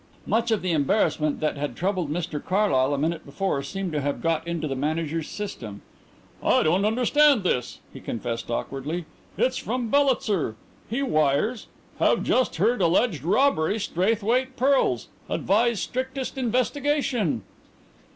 [0.25, 4.19] Much of the embarrassment that had troubled Mr Carlyle a minute before seemed to have
[4.19, 5.83] got into the Manager's system.
[6.41, 9.05] "I don't understand this," he confessed awkwardly.
[9.37, 10.55] "It's from Bellitzer.
[10.89, 11.67] He wires:
[11.99, 15.07] '_Have just heard alleged robbery Straithwaite pearls.
[15.29, 17.43] Advise strictest investigation.